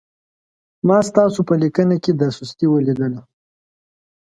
[0.87, 3.21] ما ستاسو په لیکنه کې دا سستي ولیدله.